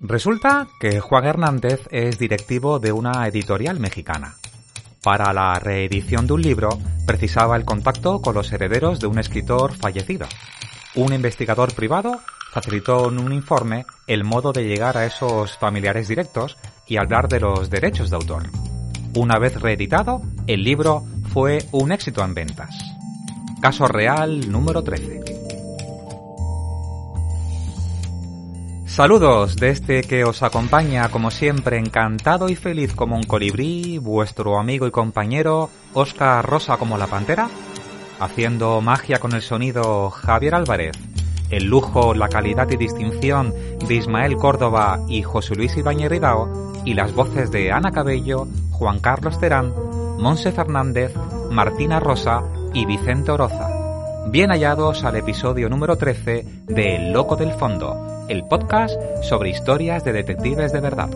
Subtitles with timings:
[0.00, 4.34] Resulta que Juan Hernández es directivo de una editorial mexicana.
[5.02, 6.68] Para la reedición de un libro
[7.06, 10.26] precisaba el contacto con los herederos de un escritor fallecido.
[10.96, 12.20] Un investigador privado
[12.52, 17.40] facilitó en un informe el modo de llegar a esos familiares directos y hablar de
[17.40, 18.42] los derechos de autor.
[19.14, 22.74] Una vez reeditado, el libro fue un éxito en ventas.
[23.62, 25.35] Caso real número 13.
[28.96, 34.58] Saludos de este que os acompaña como siempre encantado y feliz como un colibrí, vuestro
[34.58, 37.50] amigo y compañero Oscar Rosa como la pantera,
[38.18, 40.96] haciendo magia con el sonido Javier Álvarez,
[41.50, 43.52] el lujo, la calidad y distinción
[43.86, 49.00] de Ismael Córdoba y José Luis Ibañez Ridao y las voces de Ana Cabello, Juan
[49.00, 49.74] Carlos Terán,
[50.18, 51.12] Monse Fernández,
[51.50, 53.68] Martina Rosa y Vicente Oroza.
[54.30, 60.04] Bien hallados al episodio número 13 de El Loco del Fondo, el podcast sobre historias
[60.04, 61.08] de detectives de verdad.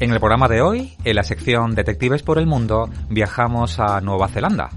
[0.00, 4.28] En el programa de hoy, en la sección Detectives por el Mundo, viajamos a Nueva
[4.28, 4.70] Zelanda.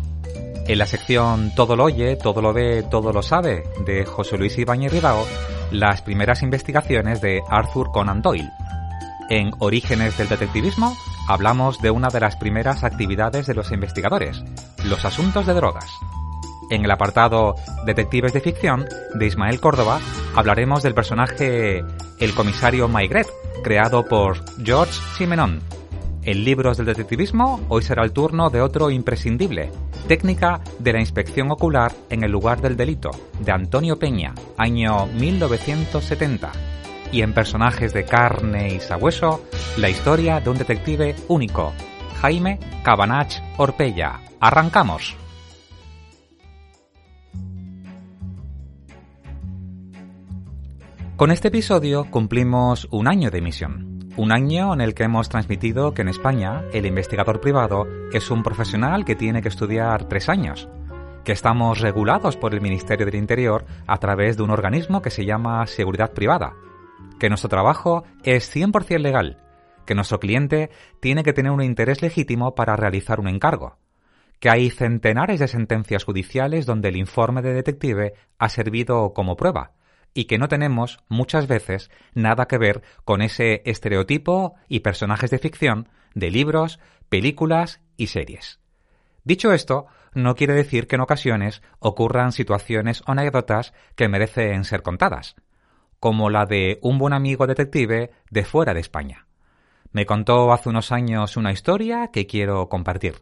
[0.68, 4.58] En la sección Todo lo oye, todo lo ve, todo lo sabe, de José Luis
[4.58, 5.26] Ibáñez Ridao,
[5.72, 8.52] las primeras investigaciones de Arthur Conan Doyle.
[9.30, 10.96] En Orígenes del Detectivismo
[11.28, 14.44] hablamos de una de las primeras actividades de los investigadores,
[14.84, 15.90] los asuntos de drogas.
[16.70, 18.86] En el apartado Detectives de Ficción
[19.16, 20.00] de Ismael Córdoba
[20.36, 21.84] hablaremos del personaje
[22.20, 23.28] El comisario Maigret,
[23.64, 25.62] creado por George Simenon,
[26.26, 29.72] en Libros del Detectivismo, hoy será el turno de otro imprescindible,
[30.08, 36.52] Técnica de la Inspección Ocular en el lugar del delito, de Antonio Peña, año 1970.
[37.12, 39.44] Y en Personajes de carne y sabueso,
[39.78, 41.74] la historia de un detective único,
[42.22, 44.20] Jaime Cabanach Orpella.
[44.40, 45.16] ¡Arrancamos!
[51.16, 53.93] Con este episodio cumplimos un año de emisión.
[54.16, 58.44] Un año en el que hemos transmitido que en España el investigador privado es un
[58.44, 60.70] profesional que tiene que estudiar tres años,
[61.24, 65.26] que estamos regulados por el Ministerio del Interior a través de un organismo que se
[65.26, 66.54] llama Seguridad Privada,
[67.20, 69.42] que nuestro trabajo es 100% legal,
[69.88, 70.70] que nuestro cliente
[71.00, 73.78] tiene que tener un interés legítimo para realizar un encargo,
[74.40, 79.72] que hay centenares de sentencias judiciales donde el informe de detective ha servido como prueba,
[80.14, 85.40] y que no tenemos, muchas veces, nada que ver con ese estereotipo y personajes de
[85.40, 86.80] ficción de libros,
[87.10, 88.60] películas y series.
[89.24, 94.84] Dicho esto, no quiere decir que en ocasiones ocurran situaciones o anécdotas que merecen ser
[94.84, 95.36] contadas,
[96.00, 99.28] como la de un buen amigo detective de fuera de España.
[99.92, 103.16] Me contó hace unos años una historia que quiero compartir.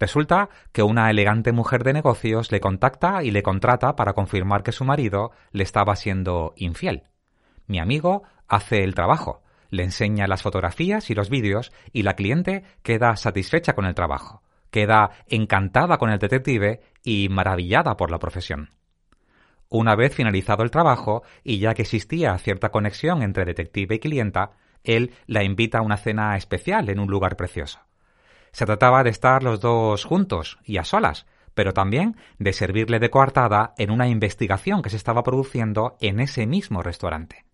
[0.00, 4.72] Resulta que una elegante mujer de negocios le contacta y le contrata para confirmar que
[4.72, 7.02] su marido le estaba siendo infiel.
[7.66, 12.64] Mi amigo hace el trabajo, le enseña las fotografías y los vídeos y la cliente
[12.82, 18.70] queda satisfecha con el trabajo, queda encantada con el detective y maravillada por la profesión.
[19.68, 24.52] Una vez finalizado el trabajo y ya que existía cierta conexión entre detective y clienta,
[24.82, 27.80] él la invita a una cena especial en un lugar precioso.
[28.52, 33.10] Se trataba de estar los dos juntos y a solas, pero también de servirle de
[33.10, 37.44] coartada en una investigación que se estaba produciendo en ese mismo restaurante.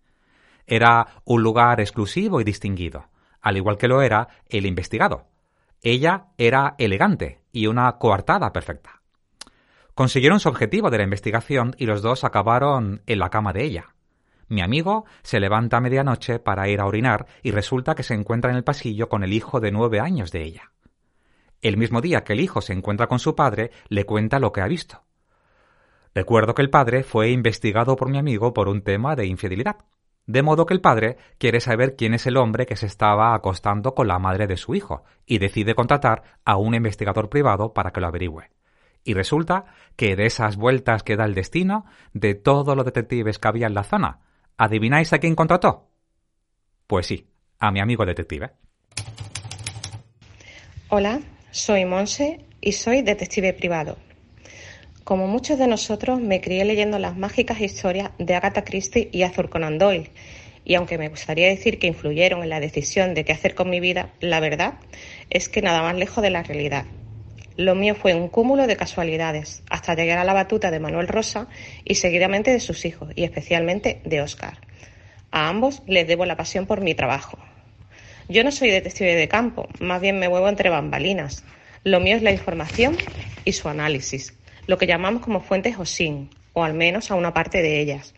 [0.65, 3.09] Era un lugar exclusivo y distinguido,
[3.41, 5.27] al igual que lo era el investigado.
[5.81, 9.01] Ella era elegante y una coartada perfecta.
[9.93, 13.95] Consiguieron su objetivo de la investigación y los dos acabaron en la cama de ella.
[14.49, 18.51] Mi amigo se levanta a medianoche para ir a orinar y resulta que se encuentra
[18.51, 20.71] en el pasillo con el hijo de nueve años de ella.
[21.61, 24.61] El mismo día que el hijo se encuentra con su padre, le cuenta lo que
[24.61, 25.03] ha visto.
[26.13, 29.77] Recuerdo que el padre fue investigado por mi amigo por un tema de infidelidad.
[30.25, 33.95] De modo que el padre quiere saber quién es el hombre que se estaba acostando
[33.95, 38.01] con la madre de su hijo y decide contratar a un investigador privado para que
[38.01, 38.49] lo averigüe.
[39.03, 39.65] Y resulta
[39.95, 43.73] que de esas vueltas que da el destino, de todos los detectives que había en
[43.73, 44.19] la zona,
[44.57, 45.87] ¿adivináis a quién contrató?
[46.87, 48.51] Pues sí, a mi amigo detective.
[50.89, 51.21] Hola,
[51.51, 53.97] soy Monse y soy detective privado.
[55.03, 59.49] Como muchos de nosotros, me crié leyendo las mágicas historias de Agatha Christie y Arthur
[59.49, 60.11] Conan Doyle.
[60.65, 63.79] Y aunque me gustaría decir que influyeron en la decisión de qué hacer con mi
[63.79, 64.73] vida, la verdad
[65.29, 66.83] es que nada más lejos de la realidad.
[67.55, 71.47] Lo mío fue un cúmulo de casualidades, hasta llegar a la batuta de Manuel Rosa
[71.85, 74.59] y seguidamente de sus hijos, y especialmente de Oscar.
[75.31, 77.39] A ambos les debo la pasión por mi trabajo.
[78.29, 81.43] Yo no soy detective de campo, más bien me muevo entre bambalinas.
[81.83, 82.97] Lo mío es la información
[83.45, 84.33] y su análisis,
[84.65, 88.13] lo que llamamos como fuentes OSIN, o al menos a una parte de ellas.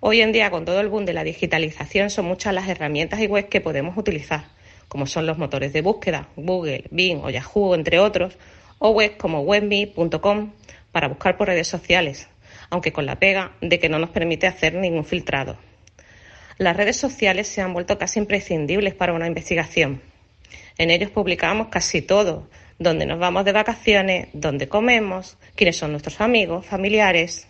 [0.00, 3.26] Hoy en día, con todo el boom de la digitalización, son muchas las herramientas y
[3.26, 4.44] webs que podemos utilizar
[4.88, 8.38] como son los motores de búsqueda, Google, Bing o Yahoo, entre otros,
[8.78, 10.52] o webs como webme.com
[10.92, 12.28] para buscar por redes sociales,
[12.70, 15.56] aunque con la pega de que no nos permite hacer ningún filtrado.
[16.58, 20.00] Las redes sociales se han vuelto casi imprescindibles para una investigación.
[20.78, 22.48] En ellos publicamos casi todo,
[22.78, 27.48] dónde nos vamos de vacaciones, dónde comemos, quiénes son nuestros amigos, familiares.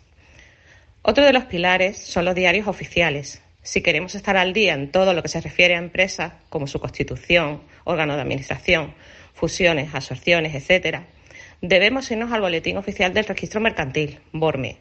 [1.03, 5.15] Otro de los pilares son los diarios oficiales, si queremos estar al día en todo
[5.15, 8.95] lo que se refiere a empresas, como su constitución, órgano de administración,
[9.33, 11.07] fusiones, absorciones, etcétera,
[11.63, 14.77] debemos irnos al Boletín Oficial del Registro Mercantil, BORME.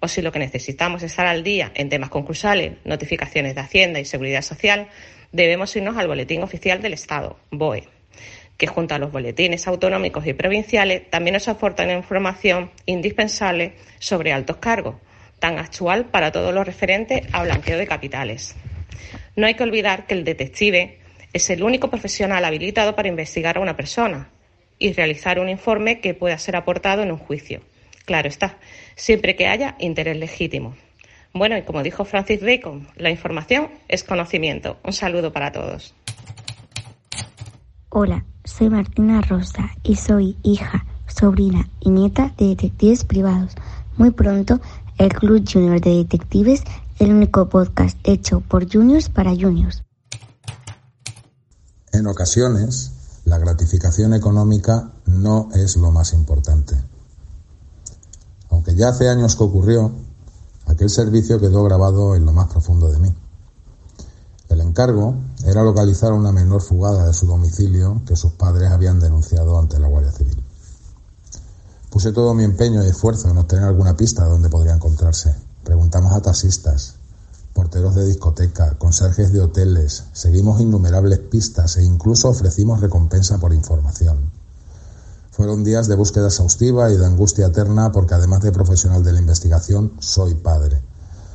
[0.00, 3.98] O si lo que necesitamos es estar al día en temas concursales, notificaciones de Hacienda
[3.98, 4.88] y Seguridad Social,
[5.32, 7.88] debemos irnos al Boletín Oficial del Estado, BOE,
[8.56, 14.56] que junto a los boletines autonómicos y provinciales también nos aportan información indispensable sobre altos
[14.58, 14.96] cargos,
[15.38, 18.54] tan actual para todo lo referente a blanqueo de capitales.
[19.34, 20.98] No hay que olvidar que el detective
[21.32, 24.30] es el único profesional habilitado para investigar a una persona
[24.78, 27.60] y realizar un informe que pueda ser aportado en un juicio.
[28.06, 28.56] Claro está,
[28.94, 30.76] siempre que haya interés legítimo.
[31.34, 34.78] Bueno, y como dijo Francis Bacon, la información es conocimiento.
[34.84, 35.92] Un saludo para todos.
[37.90, 43.54] Hola, soy Martina Rosa y soy hija, sobrina y nieta de detectives privados.
[43.96, 44.60] Muy pronto
[44.98, 46.62] el Club Junior de Detectives,
[47.00, 49.82] el único podcast hecho por juniors para juniors.
[51.92, 52.92] En ocasiones,
[53.24, 56.76] la gratificación económica no es lo más importante.
[58.66, 59.92] Aunque ya hace años que ocurrió,
[60.66, 63.14] aquel servicio quedó grabado en lo más profundo de mí.
[64.48, 65.14] El encargo
[65.44, 69.78] era localizar a una menor fugada de su domicilio que sus padres habían denunciado ante
[69.78, 70.42] la Guardia Civil.
[71.90, 75.32] Puse todo mi empeño y esfuerzo en obtener alguna pista de dónde podría encontrarse.
[75.62, 76.96] Preguntamos a taxistas,
[77.52, 84.35] porteros de discoteca, conserjes de hoteles, seguimos innumerables pistas e incluso ofrecimos recompensa por información.
[85.36, 89.18] Fueron días de búsqueda exhaustiva y de angustia eterna porque además de profesional de la
[89.18, 90.80] investigación, soy padre.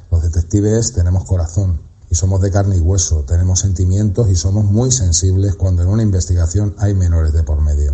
[0.09, 4.92] Los detectives tenemos corazón y somos de carne y hueso, tenemos sentimientos y somos muy
[4.92, 7.94] sensibles cuando en una investigación hay menores de por medio.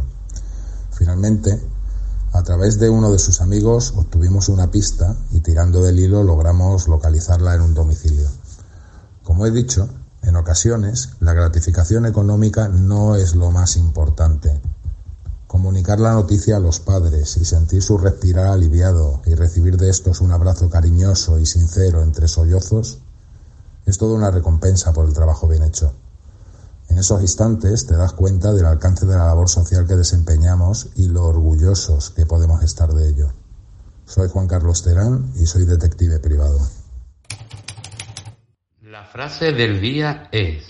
[0.91, 1.61] Finalmente,
[2.31, 6.87] a través de uno de sus amigos obtuvimos una pista y tirando del hilo logramos
[6.87, 8.29] localizarla en un domicilio.
[9.23, 9.89] Como he dicho,
[10.21, 14.61] en ocasiones la gratificación económica no es lo más importante.
[15.47, 20.19] Comunicar la noticia a los padres y sentir su respirar aliviado y recibir de estos
[20.19, 22.99] un abrazo cariñoso y sincero entre sollozos
[23.85, 25.93] es toda una recompensa por el trabajo bien hecho.
[26.89, 31.07] En esos instantes te das cuenta del alcance de la labor social que desempeñamos y
[31.07, 33.31] lo orgullosos que podemos estar de ello.
[34.05, 36.59] Soy Juan Carlos Terán y soy detective privado.
[38.81, 40.63] La frase del día es,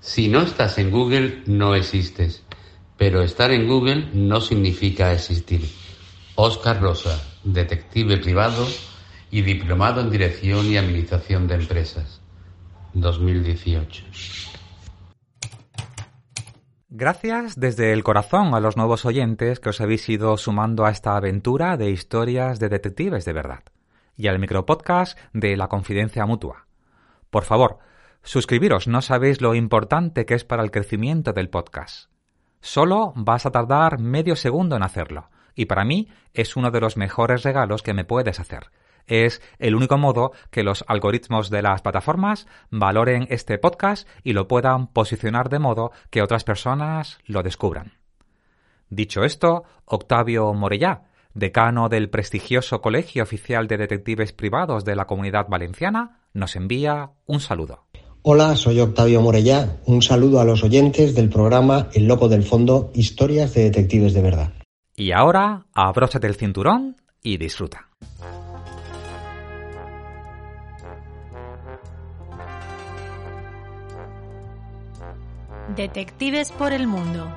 [0.00, 2.42] si no estás en Google no existes,
[2.96, 5.68] pero estar en Google no significa existir.
[6.36, 8.66] Oscar Rosa, detective privado
[9.30, 12.20] y diplomado en Dirección y Administración de Empresas,
[12.94, 14.04] 2018.
[16.96, 21.16] Gracias desde el corazón a los nuevos oyentes que os habéis ido sumando a esta
[21.16, 23.64] aventura de historias de detectives de verdad
[24.16, 26.68] y al micropodcast de La Confidencia Mutua.
[27.30, 27.78] Por favor,
[28.22, 32.13] suscribiros, no sabéis lo importante que es para el crecimiento del podcast.
[32.64, 36.96] Solo vas a tardar medio segundo en hacerlo, y para mí es uno de los
[36.96, 38.70] mejores regalos que me puedes hacer
[39.06, 44.48] es el único modo que los algoritmos de las plataformas valoren este podcast y lo
[44.48, 47.98] puedan posicionar de modo que otras personas lo descubran.
[48.88, 55.48] Dicho esto, Octavio Morellá, decano del prestigioso Colegio Oficial de Detectives Privados de la Comunidad
[55.50, 57.83] Valenciana, nos envía un saludo.
[58.26, 59.76] Hola, soy Octavio Morellá.
[59.84, 64.22] Un saludo a los oyentes del programa El Loco del Fondo, historias de detectives de
[64.22, 64.54] verdad.
[64.96, 67.90] Y ahora, abróchate el cinturón y disfruta.
[75.76, 77.30] Detectives por el mundo.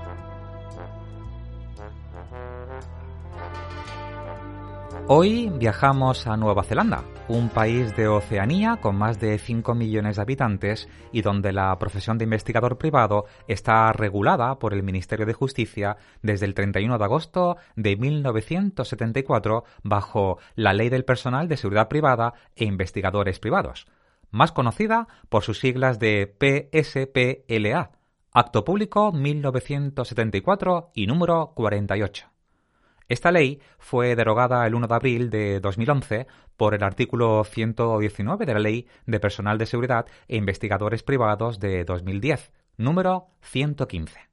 [5.09, 10.21] Hoy viajamos a Nueva Zelanda, un país de Oceanía con más de 5 millones de
[10.21, 15.97] habitantes y donde la profesión de investigador privado está regulada por el Ministerio de Justicia
[16.21, 22.33] desde el 31 de agosto de 1974 bajo la Ley del Personal de Seguridad Privada
[22.55, 23.87] e Investigadores Privados,
[24.31, 27.91] más conocida por sus siglas de PSPLA,
[28.31, 32.36] Acto Público 1974 y número 48.
[33.09, 38.53] Esta ley fue derogada el 1 de abril de 2011 por el artículo 119 de
[38.53, 44.27] la Ley de Personal de Seguridad e Investigadores Privados de 2010, número 115.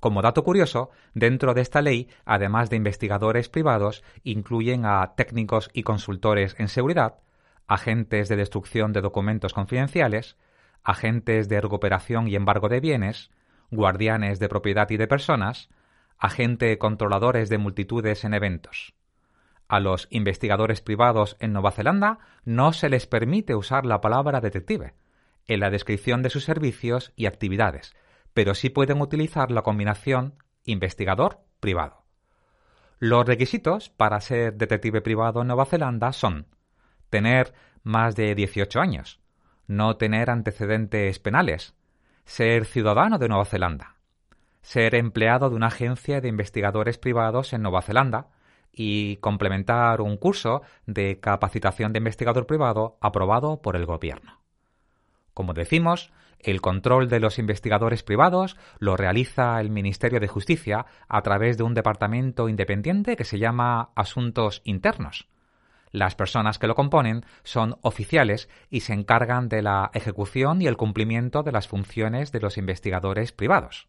[0.00, 5.82] Como dato curioso, dentro de esta ley, además de investigadores privados, incluyen a técnicos y
[5.82, 7.18] consultores en seguridad,
[7.66, 10.38] agentes de destrucción de documentos confidenciales,
[10.82, 13.30] agentes de recuperación y embargo de bienes,
[13.70, 15.68] guardianes de propiedad y de personas,
[16.20, 18.94] agente controladores de multitudes en eventos.
[19.66, 24.94] A los investigadores privados en Nueva Zelanda no se les permite usar la palabra detective
[25.46, 27.96] en la descripción de sus servicios y actividades,
[28.34, 30.34] pero sí pueden utilizar la combinación
[30.64, 32.04] investigador-privado.
[32.98, 36.46] Los requisitos para ser detective privado en Nueva Zelanda son
[37.08, 39.20] tener más de 18 años,
[39.66, 41.74] no tener antecedentes penales,
[42.24, 43.96] ser ciudadano de Nueva Zelanda,
[44.62, 48.28] ser empleado de una agencia de investigadores privados en Nueva Zelanda
[48.72, 54.40] y complementar un curso de capacitación de investigador privado aprobado por el gobierno.
[55.34, 61.22] Como decimos, el control de los investigadores privados lo realiza el Ministerio de Justicia a
[61.22, 65.28] través de un departamento independiente que se llama Asuntos Internos.
[65.92, 70.76] Las personas que lo componen son oficiales y se encargan de la ejecución y el
[70.76, 73.88] cumplimiento de las funciones de los investigadores privados.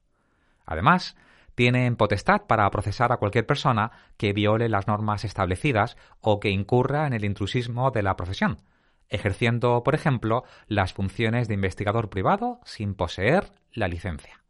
[0.65, 1.15] Además,
[1.55, 7.07] tienen potestad para procesar a cualquier persona que viole las normas establecidas o que incurra
[7.07, 8.59] en el intrusismo de la profesión,
[9.09, 14.41] ejerciendo, por ejemplo, las funciones de investigador privado sin poseer la licencia.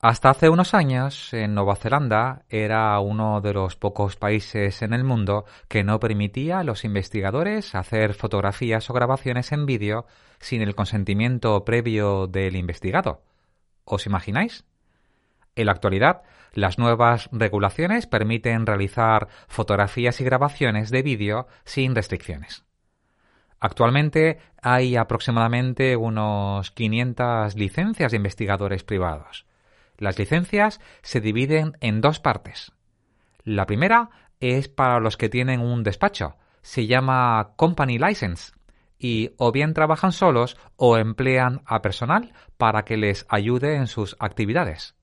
[0.00, 5.02] Hasta hace unos años, en Nueva Zelanda era uno de los pocos países en el
[5.02, 10.04] mundo que no permitía a los investigadores hacer fotografías o grabaciones en vídeo
[10.40, 13.22] sin el consentimiento previo del investigado.
[13.84, 14.66] ¿Os imagináis?
[15.56, 22.64] En la actualidad, las nuevas regulaciones permiten realizar fotografías y grabaciones de vídeo sin restricciones.
[23.60, 29.46] Actualmente hay aproximadamente unos 500 licencias de investigadores privados.
[29.96, 32.72] Las licencias se dividen en dos partes.
[33.44, 38.52] La primera es para los que tienen un despacho, se llama Company License,
[38.98, 44.16] y o bien trabajan solos o emplean a personal para que les ayude en sus
[44.18, 44.94] actividades.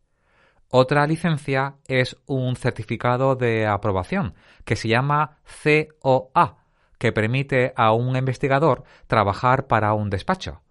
[0.74, 6.60] Otra licencia es un certificado de aprobación que se llama COA,
[6.98, 10.62] que permite a un investigador trabajar para un despacho.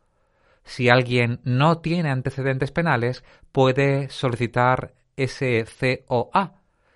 [0.65, 5.67] Si alguien no tiene antecedentes penales, puede solicitar ese
[6.07, 6.55] COA.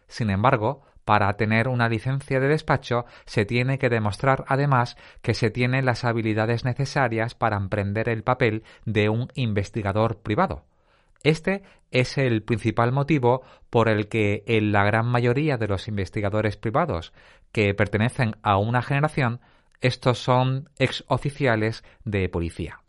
[0.08, 5.50] Sin embargo, para tener una licencia de despacho se tiene que demostrar además que se
[5.50, 10.64] tienen las habilidades necesarias para emprender el papel de un investigador privado.
[11.24, 16.56] Este es el principal motivo por el que en la gran mayoría de los investigadores
[16.56, 17.12] privados
[17.50, 19.40] que pertenecen a una generación,
[19.80, 22.80] estos son exoficiales de policía.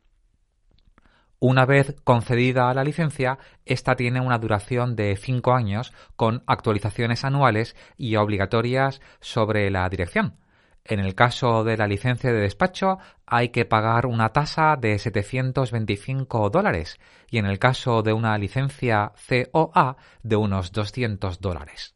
[1.40, 7.76] Una vez concedida la licencia, esta tiene una duración de cinco años con actualizaciones anuales
[7.98, 10.38] y obligatorias sobre la dirección,
[10.86, 16.52] en el caso de la licencia de despacho hay que pagar una tasa de 725
[16.52, 17.00] dólares
[17.30, 19.12] y en el caso de una licencia
[19.52, 21.96] COA de unos 200 dólares.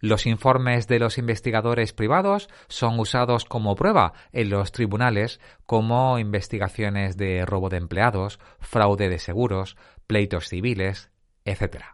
[0.00, 7.16] Los informes de los investigadores privados son usados como prueba en los tribunales como investigaciones
[7.16, 9.76] de robo de empleados, fraude de seguros,
[10.06, 11.10] pleitos civiles,
[11.44, 11.84] etc.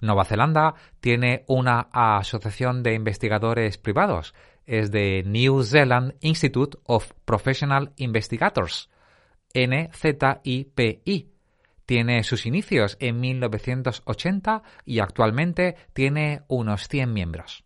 [0.00, 4.34] Nueva Zelanda tiene una asociación de investigadores privados
[4.66, 8.88] es de New Zealand Institute of Professional Investigators,
[9.54, 11.30] NZIPI.
[11.86, 17.64] Tiene sus inicios en 1980 y actualmente tiene unos 100 miembros.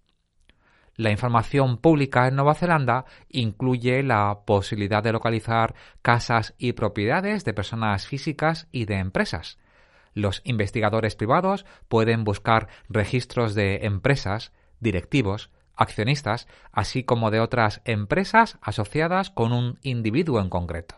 [0.97, 7.53] La información pública en Nueva Zelanda incluye la posibilidad de localizar casas y propiedades de
[7.53, 9.59] personas físicas y de empresas.
[10.15, 18.59] Los investigadores privados pueden buscar registros de empresas, directivos, accionistas, así como de otras empresas
[18.61, 20.97] asociadas con un individuo en concreto.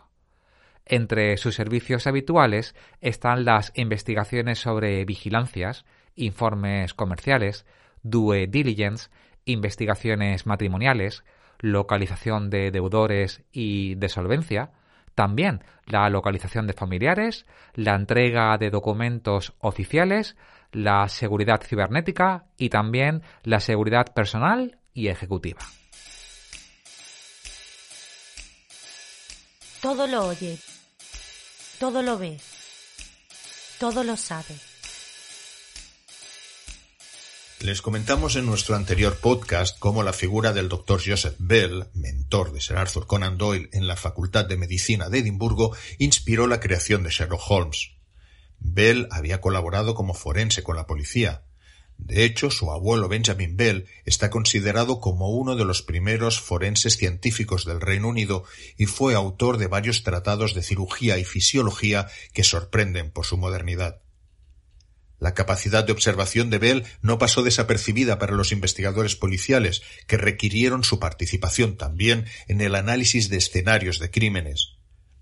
[0.85, 7.65] Entre sus servicios habituales están las investigaciones sobre vigilancias, informes comerciales,
[8.03, 9.09] due diligence
[9.47, 11.23] investigaciones matrimoniales,
[11.59, 14.71] localización de deudores y de solvencia,
[15.15, 20.35] también la localización de familiares, la entrega de documentos oficiales,
[20.71, 25.61] la seguridad cibernética y también la seguridad personal y ejecutiva.
[29.81, 30.57] Todo lo oye,
[31.79, 32.39] todo lo ve,
[33.79, 34.55] todo lo sabe.
[37.59, 41.01] Les comentamos en nuestro anterior podcast cómo la figura del Dr.
[41.03, 45.75] Joseph Bell, mentor de Sir Arthur Conan Doyle en la Facultad de Medicina de Edimburgo,
[45.97, 47.96] inspiró la creación de Sherlock Holmes.
[48.59, 51.43] Bell había colaborado como forense con la policía.
[51.97, 57.65] De hecho, su abuelo Benjamin Bell está considerado como uno de los primeros forenses científicos
[57.65, 58.43] del Reino Unido
[58.77, 64.01] y fue autor de varios tratados de cirugía y fisiología que sorprenden por su modernidad.
[65.19, 70.83] La capacidad de observación de Bell no pasó desapercibida para los investigadores policiales, que requirieron
[70.83, 74.76] su participación también en el análisis de escenarios de crímenes.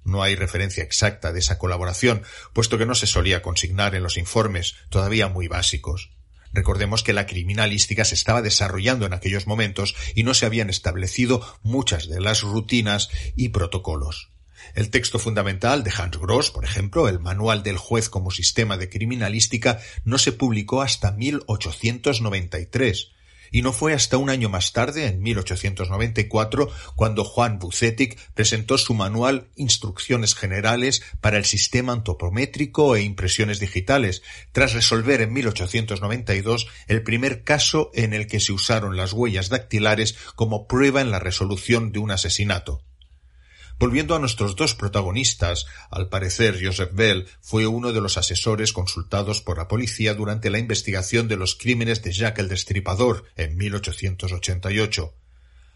[0.06, 4.18] No hay referencia exacta de esa colaboración, puesto que no se solía consignar en los
[4.18, 6.12] informes, todavía muy básicos.
[6.54, 11.46] Recordemos que la criminalística se estaba desarrollando en aquellos momentos y no se habían establecido
[11.64, 14.30] muchas de las rutinas y protocolos.
[14.74, 18.90] El texto fundamental de Hans Gross, por ejemplo, el Manual del juez como sistema de
[18.90, 23.12] criminalística, no se publicó hasta 1893,
[23.52, 28.94] y no fue hasta un año más tarde, en 1894, cuando Juan Bucetic presentó su
[28.94, 34.22] manual Instrucciones Generales para el Sistema Antropométrico e Impresiones Digitales,
[34.52, 40.16] tras resolver en 1892 el primer caso en el que se usaron las huellas dactilares
[40.36, 42.82] como prueba en la resolución de un asesinato.
[43.78, 49.42] Volviendo a nuestros dos protagonistas, al parecer Joseph Bell fue uno de los asesores consultados
[49.42, 55.14] por la policía durante la investigación de los crímenes de Jack el Destripador en 1888.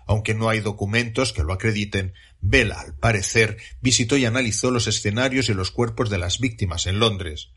[0.07, 5.49] Aunque no hay documentos que lo acrediten, Bell, al parecer, visitó y analizó los escenarios
[5.49, 7.51] y los cuerpos de las víctimas en Londres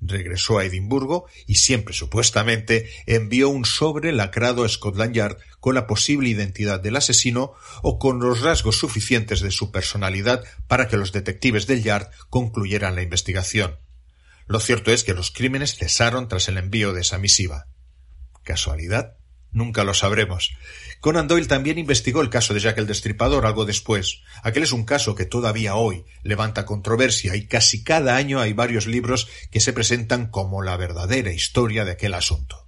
[0.00, 5.86] regresó a Edimburgo y siempre supuestamente envió un sobre lacrado a Scotland Yard con la
[5.86, 11.12] posible identidad del asesino o con los rasgos suficientes de su personalidad para que los
[11.12, 13.78] detectives del Yard concluyeran la investigación.
[14.46, 17.66] Lo cierto es que los crímenes cesaron tras el envío de esa misiva.
[18.44, 19.16] ¿Casualidad?
[19.56, 20.52] Nunca lo sabremos.
[21.00, 24.20] Conan Doyle también investigó el caso de Jack el Destripador algo después.
[24.42, 28.86] Aquel es un caso que todavía hoy levanta controversia y casi cada año hay varios
[28.86, 32.66] libros que se presentan como la verdadera historia de aquel asunto.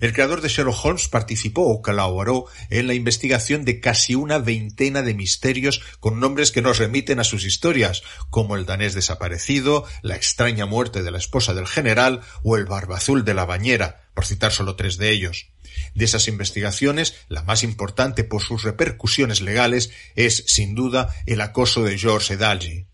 [0.00, 5.02] El creador de Sherlock Holmes participó o colaboró en la investigación de casi una veintena
[5.02, 10.16] de misterios con nombres que nos remiten a sus historias, como el danés desaparecido, la
[10.16, 14.26] extraña muerte de la esposa del general o el barba azul de la bañera, por
[14.26, 15.50] citar solo tres de ellos.
[15.94, 21.84] De esas investigaciones, la más importante por sus repercusiones legales es, sin duda, el acoso
[21.84, 22.86] de George Edalji.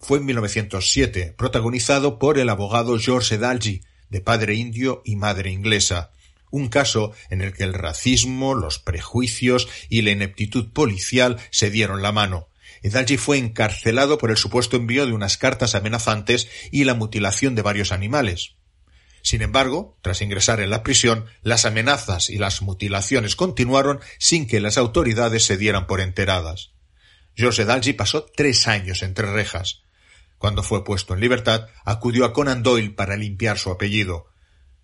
[0.00, 6.10] Fue en 1907, protagonizado por el abogado George Edalji, de padre indio y madre inglesa,
[6.50, 12.02] un caso en el que el racismo, los prejuicios y la ineptitud policial se dieron
[12.02, 12.48] la mano.
[12.82, 17.62] Edalji fue encarcelado por el supuesto envío de unas cartas amenazantes y la mutilación de
[17.62, 18.56] varios animales.
[19.22, 24.60] Sin embargo, tras ingresar en la prisión, las amenazas y las mutilaciones continuaron sin que
[24.60, 26.72] las autoridades se dieran por enteradas.
[27.34, 29.82] George Dalji pasó tres años entre rejas.
[30.38, 34.26] Cuando fue puesto en libertad, acudió a Conan Doyle para limpiar su apellido.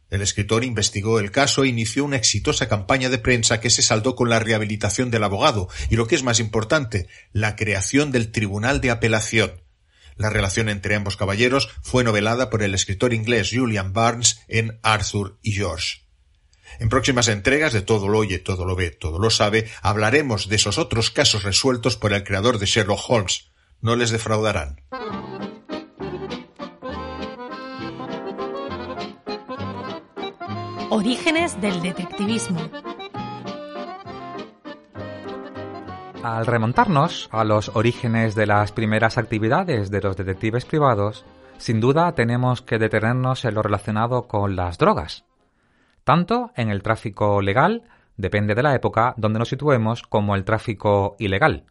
[0.09, 4.15] El escritor investigó el caso e inició una exitosa campaña de prensa que se saldó
[4.15, 8.81] con la rehabilitación del abogado y, lo que es más importante, la creación del Tribunal
[8.81, 9.61] de Apelación,
[10.19, 15.39] la relación entre ambos caballeros fue novelada por el escritor inglés Julian Barnes en Arthur
[15.43, 16.03] y George.
[16.81, 20.57] En próximas entregas de Todo lo oye, todo lo ve, todo lo sabe, hablaremos de
[20.57, 23.51] esos otros casos resueltos por el creador de Sherlock Holmes.
[23.81, 24.81] No les defraudarán.
[30.91, 32.71] Orígenes del detectivismo.
[36.23, 41.25] Al remontarnos a los orígenes de las primeras actividades de los detectives privados,
[41.59, 45.25] sin duda tenemos que detenernos en lo relacionado con las drogas,
[46.03, 47.85] tanto en el tráfico legal
[48.17, 51.67] depende de la época donde nos situemos, como el tráfico ilegal.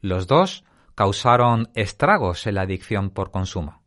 [0.00, 3.82] Los dos causaron estragos en la adicción por consumo.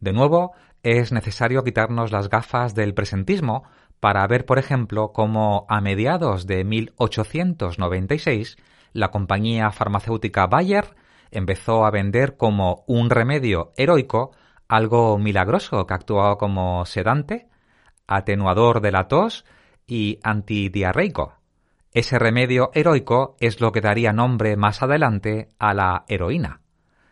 [0.00, 3.64] De nuevo, es necesario quitarnos las gafas del presentismo
[4.00, 8.58] para ver, por ejemplo, cómo a mediados de 1896
[8.94, 10.96] la compañía farmacéutica Bayer
[11.30, 14.32] empezó a vender como un remedio heroico
[14.68, 17.48] algo milagroso que actuaba como sedante,
[18.06, 19.44] atenuador de la tos
[19.86, 21.34] y antidiarreico.
[21.92, 26.60] Ese remedio heroico es lo que daría nombre más adelante a la heroína.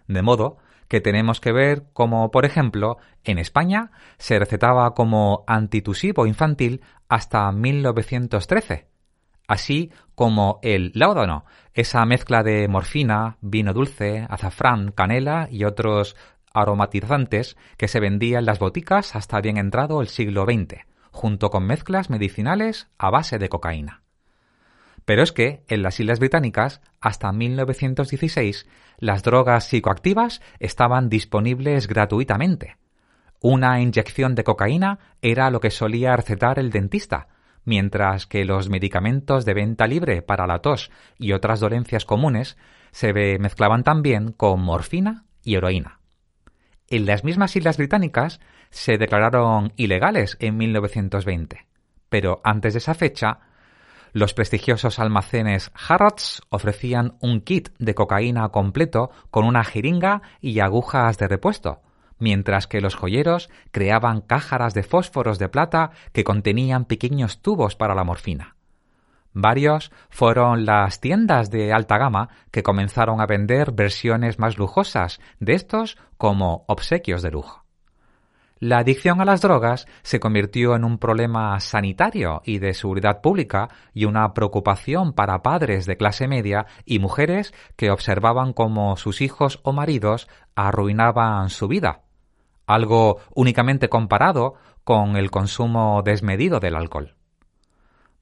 [0.06, 0.56] De modo
[0.88, 7.50] que tenemos que ver como, por ejemplo, en España se recetaba como antitusivo infantil hasta
[7.52, 8.91] 1913,
[9.48, 16.16] así como el láudano, esa mezcla de morfina, vino dulce, azafrán, canela y otros
[16.52, 21.66] aromatizantes que se vendía en las boticas hasta bien entrado el siglo XX, junto con
[21.66, 24.02] mezclas medicinales a base de cocaína.
[25.04, 32.76] Pero es que en las Islas Británicas, hasta 1916, las drogas psicoactivas estaban disponibles gratuitamente.
[33.40, 37.26] Una inyección de cocaína era lo que solía recetar el dentista,
[37.64, 42.56] mientras que los medicamentos de venta libre para la tos y otras dolencias comunes
[42.90, 46.00] se mezclaban también con morfina y heroína.
[46.88, 51.66] En las mismas Islas Británicas se declararon ilegales en 1920,
[52.08, 53.40] pero antes de esa fecha
[54.12, 61.16] los prestigiosos almacenes Harrods ofrecían un kit de cocaína completo con una jeringa y agujas
[61.16, 61.80] de repuesto,
[62.22, 67.94] mientras que los joyeros creaban cájaras de fósforos de plata que contenían pequeños tubos para
[67.94, 68.56] la morfina.
[69.34, 75.54] Varios fueron las tiendas de alta gama que comenzaron a vender versiones más lujosas de
[75.54, 77.62] estos como obsequios de lujo.
[78.60, 83.68] La adicción a las drogas se convirtió en un problema sanitario y de seguridad pública
[83.92, 89.58] y una preocupación para padres de clase media y mujeres que observaban cómo sus hijos
[89.64, 92.01] o maridos arruinaban su vida,
[92.66, 97.14] algo únicamente comparado con el consumo desmedido del alcohol.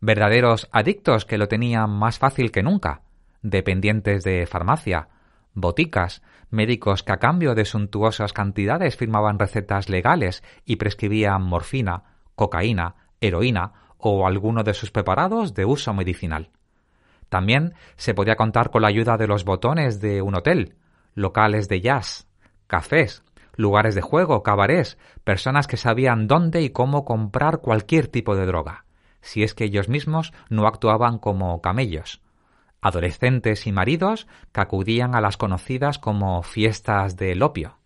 [0.00, 3.02] Verdaderos adictos que lo tenían más fácil que nunca,
[3.42, 5.08] dependientes de farmacia,
[5.54, 12.94] boticas, médicos que a cambio de suntuosas cantidades firmaban recetas legales y prescribían morfina, cocaína,
[13.20, 16.50] heroína o alguno de sus preparados de uso medicinal.
[17.28, 20.74] También se podía contar con la ayuda de los botones de un hotel,
[21.14, 22.26] locales de jazz,
[22.66, 23.22] cafés,
[23.56, 28.84] lugares de juego, cabarés, personas que sabían dónde y cómo comprar cualquier tipo de droga,
[29.20, 32.22] si es que ellos mismos no actuaban como camellos
[32.80, 37.78] adolescentes y maridos que acudían a las conocidas como fiestas del opio.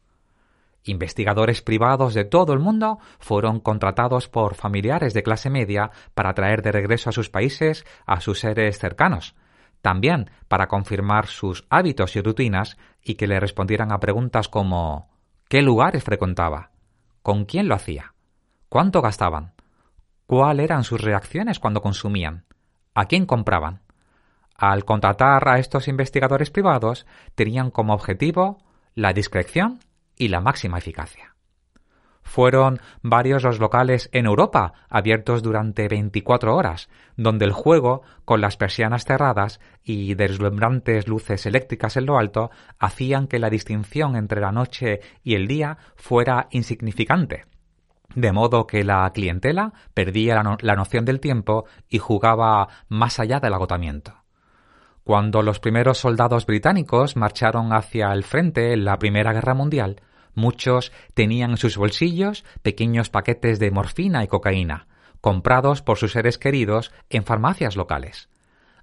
[0.85, 6.63] Investigadores privados de todo el mundo fueron contratados por familiares de clase media para traer
[6.63, 9.35] de regreso a sus países a sus seres cercanos,
[9.81, 15.09] también para confirmar sus hábitos y rutinas y que le respondieran a preguntas como
[15.49, 16.71] ¿qué lugares frecuentaba?
[17.23, 18.15] ¿Con quién lo hacía?
[18.69, 19.55] ¿Cuánto gastaban?
[20.27, 22.45] ¿Cuáles eran sus reacciones cuando consumían?
[22.95, 23.83] ¿A quién compraban?
[24.57, 28.63] Al contratar a estos investigadores privados, tenían como objetivo
[28.95, 29.81] la discreción
[30.17, 31.34] y la máxima eficacia.
[32.25, 38.57] Fueron varios los locales en Europa abiertos durante 24 horas, donde el juego, con las
[38.57, 44.51] persianas cerradas y deslumbrantes luces eléctricas en lo alto, hacían que la distinción entre la
[44.51, 47.45] noche y el día fuera insignificante,
[48.15, 53.55] de modo que la clientela perdía la, noción del tiempo y jugaba más allá del
[53.55, 54.15] agotamiento.
[55.05, 60.01] Cuando los primeros soldados británicos marcharon hacia el frente en la Primera Guerra Mundial,
[60.35, 64.87] muchos tenían en sus bolsillos pequeños paquetes de morfina y cocaína,
[65.21, 68.29] comprados por sus seres queridos en farmacias locales.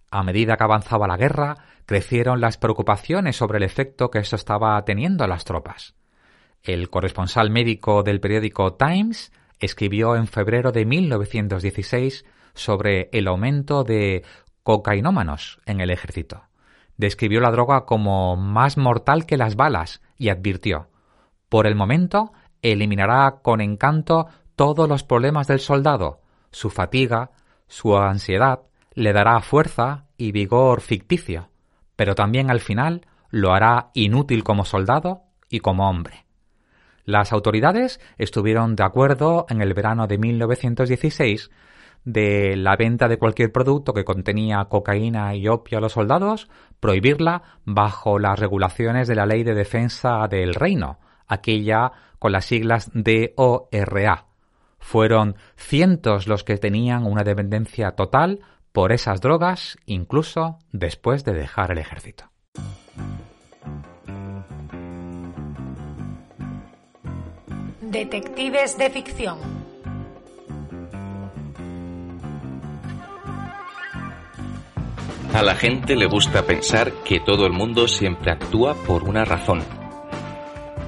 [0.09, 4.83] A medida que avanzaba la guerra, crecieron las preocupaciones sobre el efecto que esto estaba
[4.83, 5.95] teniendo a las tropas.
[6.63, 14.23] El corresponsal médico del periódico Times escribió en febrero de 1916 sobre el aumento de
[14.63, 16.43] cocainómanos en el ejército.
[16.97, 20.90] Describió la droga como más mortal que las balas y advirtió
[21.51, 27.31] Por el momento eliminará con encanto todos los problemas del soldado, su fatiga,
[27.67, 28.61] su ansiedad,
[28.93, 31.49] le dará fuerza y vigor ficticio,
[31.97, 36.23] pero también al final lo hará inútil como soldado y como hombre.
[37.03, 41.51] Las autoridades estuvieron de acuerdo en el verano de 1916
[42.05, 46.47] de la venta de cualquier producto que contenía cocaína y opio a los soldados,
[46.79, 50.97] prohibirla bajo las regulaciones de la Ley de Defensa del Reino,
[51.31, 54.25] aquella con las siglas DORA.
[54.79, 58.41] Fueron cientos los que tenían una dependencia total
[58.71, 62.29] por esas drogas incluso después de dejar el ejército.
[67.81, 69.39] Detectives de ficción.
[75.33, 79.80] A la gente le gusta pensar que todo el mundo siempre actúa por una razón.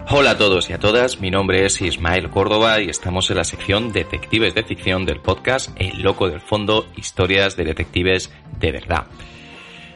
[0.09, 3.45] Hola a todos y a todas, mi nombre es Ismael Córdoba y estamos en la
[3.45, 9.07] sección Detectives de Ficción del podcast El Loco del Fondo, historias de detectives de verdad.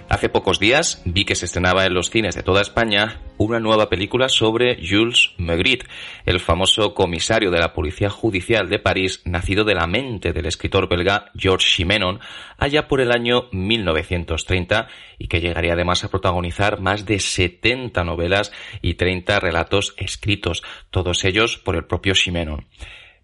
[0.10, 3.90] Hace pocos días vi que se estrenaba en los cines de toda España una nueva
[3.90, 5.86] película sobre Jules Megritte,
[6.26, 10.88] el famoso comisario de la Policía Judicial de París, nacido de la mente del escritor
[10.88, 12.22] belga Georges Simenon
[12.58, 14.88] allá por el año 1930
[15.20, 21.26] y que llegaría además a protagonizar más de 70 novelas y 30 relatos escritos, todos
[21.26, 22.66] ellos por el propio Simenon.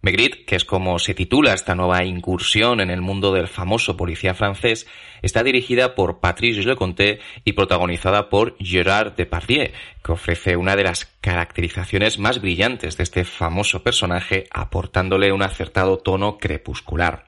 [0.04, 4.34] Megritte, que es como se titula esta nueva incursión en el mundo del famoso policía
[4.34, 4.86] francés,
[5.22, 9.72] está dirigida por Patrice Leconte y protagonizada por Gérard Depardieu,
[10.04, 15.98] que ofrece una de las caracterizaciones más brillantes de este famoso personaje, aportándole un acertado
[16.00, 17.28] tono crepuscular.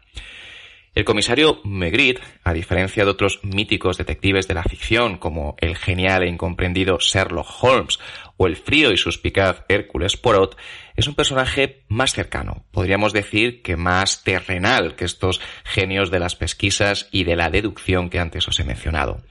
[0.95, 6.23] El comisario Megritte, a diferencia de otros míticos detectives de la ficción como el genial
[6.23, 7.99] e incomprendido Sherlock Holmes
[8.37, 10.57] o el frío y suspicaz Hércules Poirot,
[10.95, 16.35] es un personaje más cercano, podríamos decir que más terrenal que estos genios de las
[16.35, 19.21] pesquisas y de la deducción que antes os he mencionado.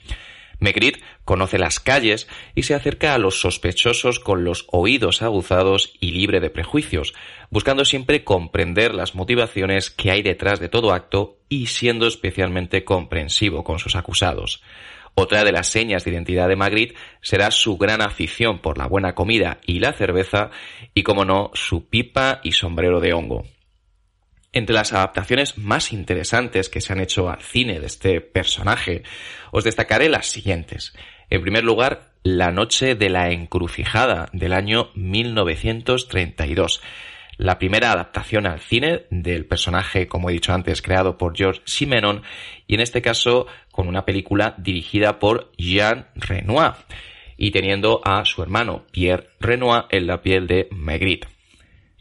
[0.61, 6.12] Megritte conoce las calles y se acerca a los sospechosos con los oídos aguzados y
[6.12, 7.14] libre de prejuicios,
[7.50, 13.64] buscando siempre comprender las motivaciones que hay detrás de todo acto y siendo especialmente comprensivo
[13.64, 14.62] con sus acusados.
[15.14, 19.14] Otra de las señas de identidad de Magritte será su gran afición por la buena
[19.14, 20.50] comida y la cerveza
[20.92, 23.44] y, como no, su pipa y sombrero de hongo.
[24.53, 29.03] Entre las adaptaciones más interesantes que se han hecho al cine de este personaje,
[29.53, 30.94] os destacaré las siguientes.
[31.31, 36.83] En primer lugar, La Noche de la Encrucijada del año 1932.
[37.37, 42.23] La primera adaptación al cine del personaje, como he dicho antes, creado por George Simenon
[42.66, 46.75] y en este caso con una película dirigida por Jean Renoir
[47.37, 51.27] y teniendo a su hermano Pierre Renoir en la piel de Magritte.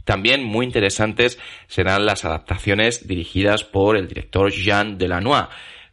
[0.03, 5.45] También muy interesantes serán las adaptaciones dirigidas por el director Jean Delanois,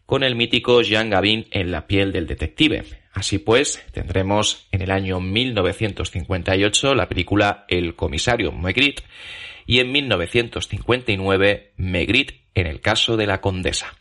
[0.04, 2.99] con el mítico Jean Gabin en la piel del detective.
[3.12, 9.02] Así pues, tendremos en el año 1958 la película El comisario Megritte
[9.66, 13.94] y en 1959 Megritte en el caso de la condesa.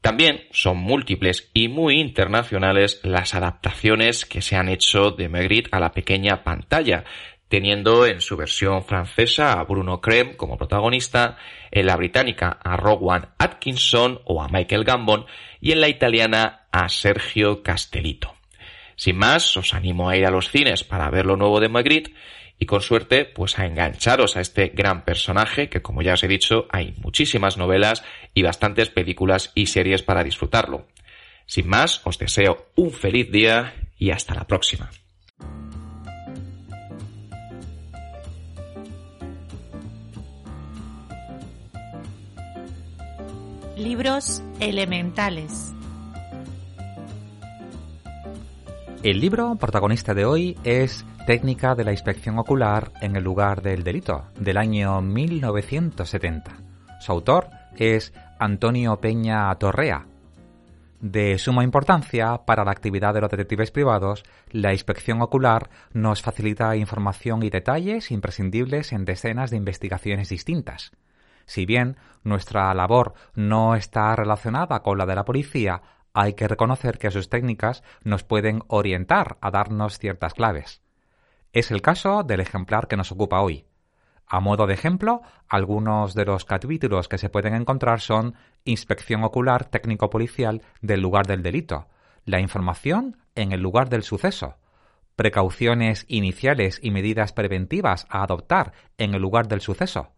[0.00, 5.80] También son múltiples y muy internacionales las adaptaciones que se han hecho de Megritte a
[5.80, 7.04] la pequeña pantalla,
[7.48, 11.36] teniendo en su versión francesa a Bruno Creme como protagonista,
[11.70, 15.26] en la británica a Rowan Atkinson o a Michael Gambon
[15.60, 18.34] y en la italiana Sergio Castellito.
[18.94, 22.12] Sin más, os animo a ir a los cines para ver lo nuevo de Magritte
[22.58, 26.28] y con suerte pues a engancharos a este gran personaje que como ya os he
[26.28, 28.02] dicho hay muchísimas novelas
[28.34, 30.86] y bastantes películas y series para disfrutarlo.
[31.46, 34.90] Sin más, os deseo un feliz día y hasta la próxima.
[43.76, 45.72] Libros elementales.
[49.04, 53.84] El libro protagonista de hoy es Técnica de la inspección ocular en el lugar del
[53.84, 56.56] delito, del año 1970.
[56.98, 60.04] Su autor es Antonio Peña Torrea.
[61.00, 66.74] De suma importancia para la actividad de los detectives privados, la inspección ocular nos facilita
[66.74, 70.90] información y detalles imprescindibles en decenas de investigaciones distintas.
[71.46, 76.98] Si bien nuestra labor no está relacionada con la de la policía, hay que reconocer
[76.98, 80.82] que sus técnicas nos pueden orientar a darnos ciertas claves.
[81.52, 83.66] Es el caso del ejemplar que nos ocupa hoy.
[84.26, 89.64] A modo de ejemplo, algunos de los capítulos que se pueden encontrar son Inspección ocular
[89.64, 91.88] técnico-policial del lugar del delito,
[92.26, 94.56] la información en el lugar del suceso,
[95.16, 100.12] precauciones iniciales y medidas preventivas a adoptar en el lugar del suceso,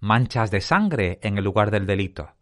[0.00, 2.34] manchas de sangre en el lugar del delito,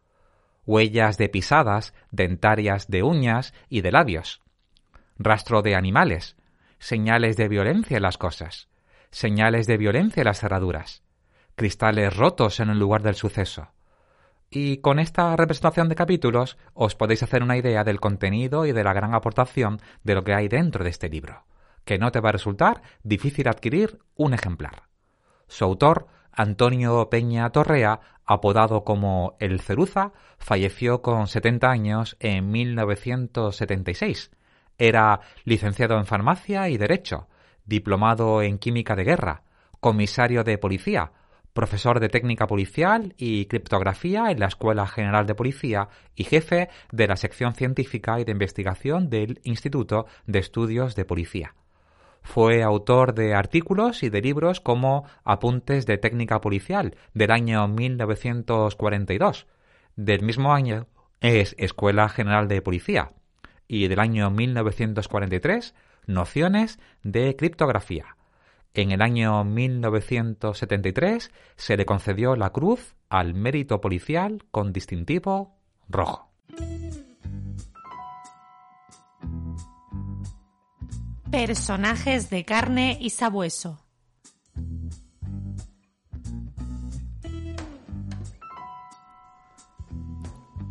[0.67, 4.43] huellas de pisadas, dentarias de uñas y de labios,
[5.19, 6.37] rastro de animales,
[6.79, 8.69] señales de violencia en las cosas,
[9.11, 11.03] señales de violencia en las cerraduras,
[11.55, 13.69] cristales rotos en el lugar del suceso.
[14.51, 18.85] Y con esta representación de capítulos os podéis hacer una idea del contenido y de
[18.85, 21.45] la gran aportación de lo que hay dentro de este libro,
[21.85, 24.85] que no te va a resultar difícil adquirir un ejemplar.
[25.49, 34.31] Su autor Antonio Peña Torrea apodado como El Ceruza, falleció con 70 años en 1976.
[34.79, 37.29] Era licenciado en farmacia y Derecho,
[37.65, 39.43] diplomado en Química de Guerra,
[39.81, 41.12] comisario de policía,
[41.53, 47.07] profesor de técnica policial y criptografía en la Escuela General de Policía y jefe de
[47.07, 51.55] la sección científica y de investigación del Instituto de Estudios de Policía.
[52.27, 59.47] Fue autor de artículos y de libros como Apuntes de Técnica Policial del año 1942.
[59.95, 60.89] Del mismo año
[61.21, 63.12] es Escuela General de Policía
[63.69, 65.75] y del año 1943
[66.07, 68.17] Nociones de Criptografía.
[68.75, 75.55] En el año 1973 se le concedió la Cruz al Mérito Policial con distintivo
[75.89, 76.29] rojo.
[81.37, 83.79] Personajes de carne y sabueso.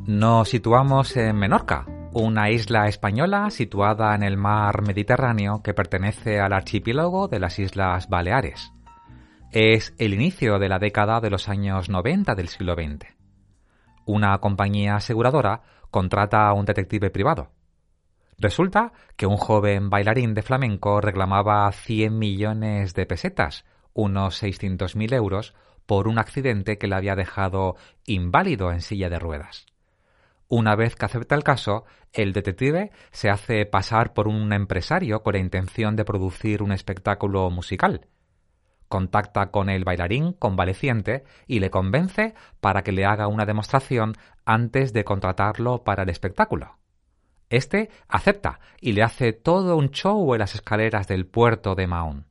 [0.07, 6.51] Nos situamos en Menorca, una isla española situada en el mar Mediterráneo que pertenece al
[6.51, 8.73] archipiélago de las Islas Baleares.
[9.51, 13.05] Es el inicio de la década de los años 90 del siglo XX.
[14.07, 17.54] Una compañía aseguradora contrata a un detective privado.
[18.37, 25.53] Resulta que un joven bailarín de flamenco reclamaba 100 millones de pesetas, unos 600.000 euros,
[25.85, 29.67] por un accidente que le había dejado inválido en silla de ruedas.
[30.47, 35.33] Una vez que acepta el caso, el detective se hace pasar por un empresario con
[35.33, 38.07] la intención de producir un espectáculo musical.
[38.87, 44.13] Contacta con el bailarín convaleciente y le convence para que le haga una demostración
[44.45, 46.77] antes de contratarlo para el espectáculo.
[47.49, 52.25] Este acepta y le hace todo un show en las escaleras del puerto de Mahón,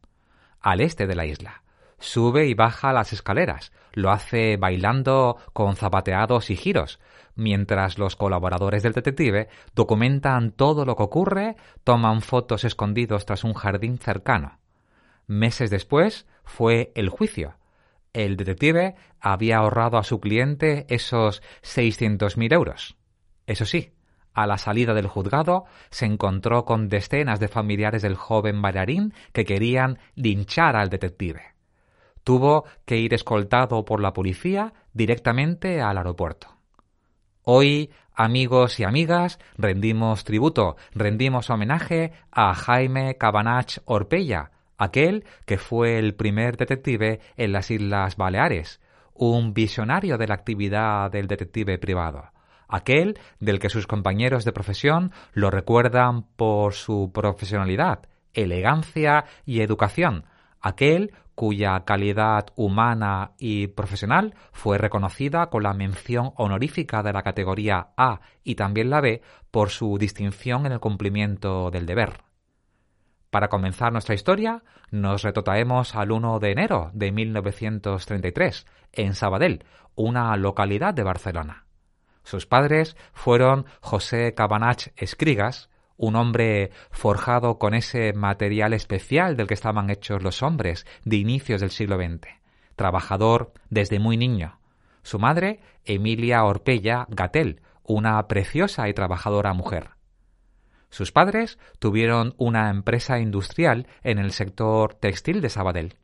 [0.60, 1.62] al este de la isla.
[1.98, 6.98] Sube y baja las escaleras, lo hace bailando con zapateados y giros,
[7.36, 13.54] mientras los colaboradores del detective documentan todo lo que ocurre, toman fotos escondidos tras un
[13.54, 14.58] jardín cercano.
[15.26, 17.54] Meses después fue el juicio.
[18.12, 22.96] El detective había ahorrado a su cliente esos 600.000 euros.
[23.46, 23.92] Eso sí,
[24.34, 29.44] a la salida del juzgado se encontró con decenas de familiares del joven bailarín que
[29.44, 31.54] querían linchar al detective.
[32.24, 36.48] Tuvo que ir escoltado por la policía directamente al aeropuerto.
[37.42, 45.98] Hoy, amigos y amigas, rendimos tributo, rendimos homenaje a Jaime Cabanach Orpella, aquel que fue
[45.98, 48.80] el primer detective en las Islas Baleares,
[49.12, 52.30] un visionario de la actividad del detective privado,
[52.68, 60.24] aquel del que sus compañeros de profesión lo recuerdan por su profesionalidad, elegancia y educación,
[60.60, 67.88] aquel cuya calidad humana y profesional fue reconocida con la mención honorífica de la categoría
[67.96, 72.22] A y también la B por su distinción en el cumplimiento del deber.
[73.30, 79.64] Para comenzar nuestra historia, nos retrotraemos al 1 de enero de 1933, en Sabadell,
[79.96, 81.66] una localidad de Barcelona.
[82.24, 89.54] Sus padres fueron José Cabanach Escrigas, un hombre forjado con ese material especial del que
[89.54, 92.28] estaban hechos los hombres de inicios del siglo XX,
[92.76, 94.58] trabajador desde muy niño.
[95.02, 99.90] Su madre, Emilia Orpella Gatel, una preciosa y trabajadora mujer.
[100.88, 105.96] Sus padres tuvieron una empresa industrial en el sector textil de Sabadell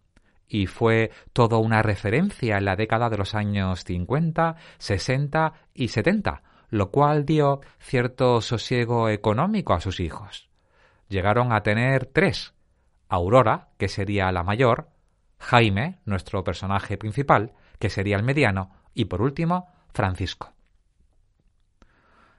[0.50, 6.42] y fue todo una referencia en la década de los años 50, 60 y 70,
[6.68, 10.50] lo cual dio cierto sosiego económico a sus hijos.
[11.08, 12.52] Llegaron a tener tres
[13.08, 14.88] Aurora, que sería la mayor,
[15.38, 20.52] Jaime, nuestro personaje principal, que sería el mediano, y por último, Francisco.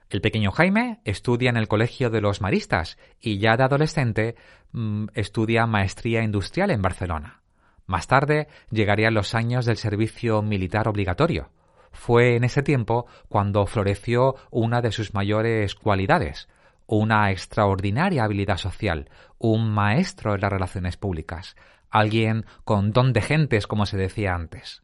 [0.08, 4.36] El pequeño Jaime estudia en el Colegio de los Maristas y ya de adolescente
[4.72, 7.41] mm, estudia maestría industrial en Barcelona.
[7.86, 11.50] Más tarde llegarían los años del servicio militar obligatorio,
[11.92, 16.48] fue en ese tiempo cuando floreció una de sus mayores cualidades,
[16.86, 21.54] una extraordinaria habilidad social, un maestro en las relaciones públicas,
[21.90, 24.82] alguien con don de gentes, como se decía antes.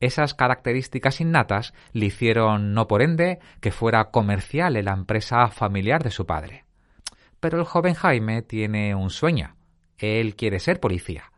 [0.00, 6.02] Esas características innatas le hicieron, no por ende, que fuera comercial en la empresa familiar
[6.02, 6.64] de su padre.
[7.38, 9.54] Pero el joven Jaime tiene un sueño.
[9.98, 11.31] Él quiere ser policía.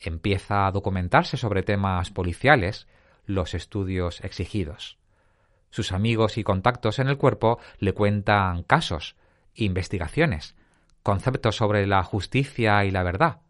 [0.00, 2.86] Empieza a documentarse sobre temas policiales,
[3.24, 4.98] los estudios exigidos.
[5.70, 9.16] Sus amigos y contactos en el cuerpo le cuentan casos,
[9.54, 10.54] investigaciones,
[11.02, 13.40] conceptos sobre la justicia y la verdad.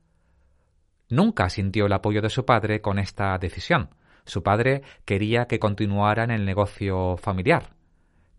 [1.08, 3.90] Nunca sintió el apoyo de su padre con esta decisión.
[4.24, 7.75] Su padre quería que continuara en el negocio familiar.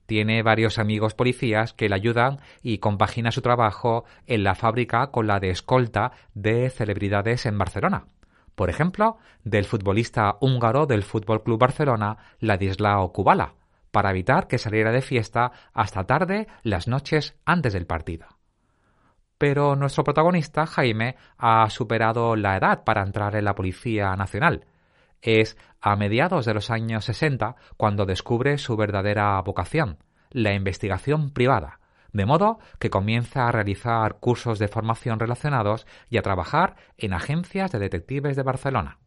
[0.07, 5.27] Tiene varios amigos policías que le ayudan y compagina su trabajo en la fábrica con
[5.27, 8.07] la de escolta de celebridades en Barcelona.
[8.55, 13.55] Por ejemplo, del futbolista húngaro del Fútbol Club Barcelona, Ladislao Kubala,
[13.91, 18.27] para evitar que saliera de fiesta hasta tarde las noches antes del partido.
[19.37, 24.65] Pero nuestro protagonista, Jaime, ha superado la edad para entrar en la Policía Nacional.
[25.21, 29.97] Es a mediados de los años 60 cuando descubre su verdadera vocación,
[30.31, 31.79] la investigación privada,
[32.13, 37.71] de modo que comienza a realizar cursos de formación relacionados y a trabajar en agencias
[37.71, 38.99] de detectives de Barcelona.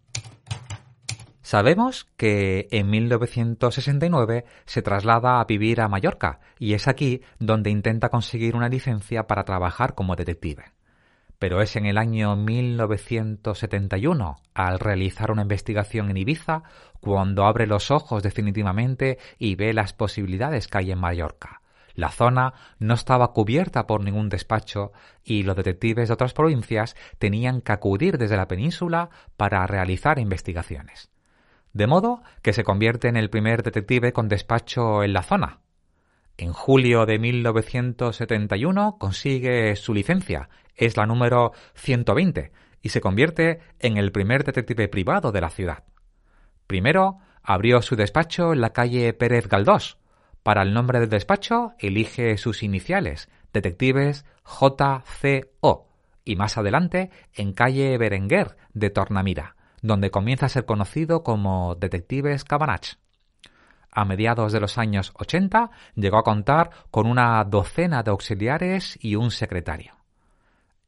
[1.42, 8.08] Sabemos que en 1969 se traslada a vivir a Mallorca y es aquí donde intenta
[8.08, 10.66] conseguir una licencia para trabajar como detective.
[11.40, 16.62] Pero es en el año 1971, al realizar una investigación en Ibiza,
[17.00, 21.62] cuando abre los ojos definitivamente y ve las posibilidades que hay en Mallorca.
[21.94, 24.92] La zona no estaba cubierta por ningún despacho
[25.24, 31.10] y los detectives de otras provincias tenían que acudir desde la península para realizar investigaciones
[31.72, 35.60] de modo que se convierte en el primer detective con despacho en la zona.
[36.40, 43.98] En julio de 1971 consigue su licencia, es la número 120, y se convierte en
[43.98, 45.84] el primer detective privado de la ciudad.
[46.66, 49.98] Primero abrió su despacho en la calle Pérez Galdós.
[50.42, 55.88] Para el nombre del despacho elige sus iniciales, detectives JCO,
[56.24, 62.44] y más adelante en calle Berenguer de Tornamira donde comienza a ser conocido como Detectives
[62.44, 62.96] Cabanach.
[63.92, 69.16] A mediados de los años 80 llegó a contar con una docena de auxiliares y
[69.16, 69.94] un secretario.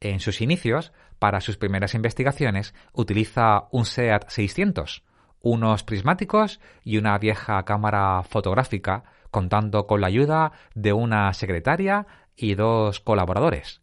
[0.00, 5.04] En sus inicios, para sus primeras investigaciones, utiliza un SEAT 600,
[5.40, 12.54] unos prismáticos y una vieja cámara fotográfica, contando con la ayuda de una secretaria y
[12.54, 13.80] dos colaboradores,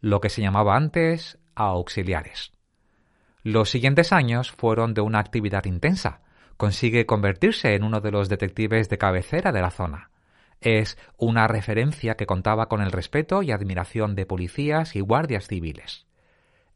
[0.00, 2.52] lo que se llamaba antes auxiliares.
[3.42, 6.20] Los siguientes años fueron de una actividad intensa.
[6.56, 10.10] Consigue convertirse en uno de los detectives de cabecera de la zona.
[10.60, 16.06] Es una referencia que contaba con el respeto y admiración de policías y guardias civiles.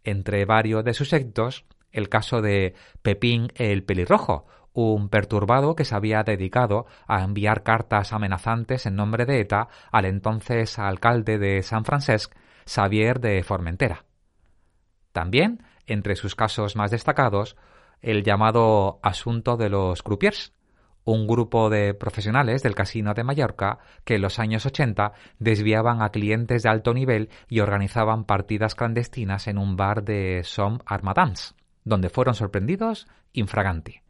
[0.02, 5.94] Entre varios de sus éxitos, el caso de Pepín el Pelirrojo, un perturbado que se
[5.94, 11.84] había dedicado a enviar cartas amenazantes en nombre de ETA al entonces alcalde de San
[11.84, 14.04] Francisco, Xavier de Formentera.
[15.12, 17.56] También entre sus casos más destacados,
[18.02, 20.52] el llamado asunto de los croupiers,
[21.06, 26.10] un grupo de profesionales del Casino de Mallorca que en los años 80 desviaban a
[26.10, 32.10] clientes de alto nivel y organizaban partidas clandestinas en un bar de Som Armadans, donde
[32.10, 34.00] fueron sorprendidos infraganti.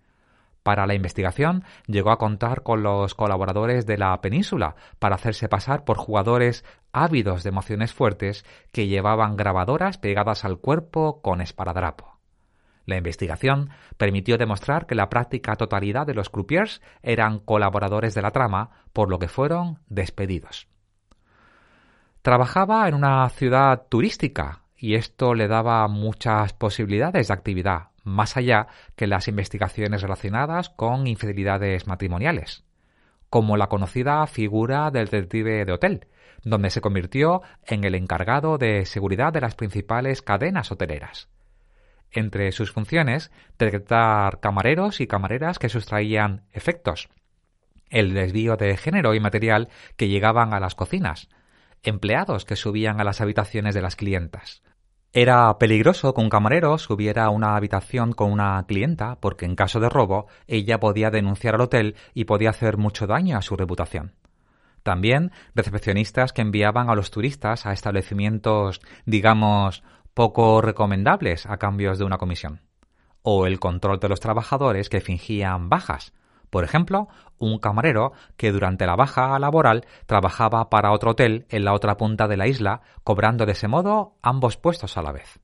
[0.62, 5.84] Para la investigación llegó a contar con los colaboradores de la península para hacerse pasar
[5.84, 12.15] por jugadores ávidos de emociones fuertes que llevaban grabadoras pegadas al cuerpo con esparadrapo.
[12.86, 18.30] La investigación permitió demostrar que la práctica totalidad de los croupiers eran colaboradores de la
[18.30, 20.68] trama, por lo que fueron despedidos.
[22.22, 28.68] Trabajaba en una ciudad turística y esto le daba muchas posibilidades de actividad, más allá
[28.94, 32.64] que las investigaciones relacionadas con infidelidades matrimoniales,
[33.30, 36.06] como la conocida figura del detective de hotel,
[36.44, 41.28] donde se convirtió en el encargado de seguridad de las principales cadenas hoteleras.
[42.10, 47.08] Entre sus funciones, detectar camareros y camareras que sustraían efectos,
[47.90, 51.28] el desvío de género y material que llegaban a las cocinas,
[51.82, 54.62] empleados que subían a las habitaciones de las clientas,
[55.18, 59.80] era peligroso que un camarero subiera a una habitación con una clienta porque en caso
[59.80, 64.12] de robo ella podía denunciar al hotel y podía hacer mucho daño a su reputación.
[64.82, 69.82] También recepcionistas que enviaban a los turistas a establecimientos, digamos,
[70.16, 72.62] poco recomendables a cambios de una comisión.
[73.20, 76.14] O el control de los trabajadores que fingían bajas,
[76.48, 81.74] por ejemplo, un camarero que durante la baja laboral trabajaba para otro hotel en la
[81.74, 85.38] otra punta de la isla, cobrando de ese modo ambos puestos a la vez.